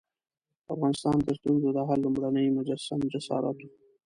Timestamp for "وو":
3.61-3.69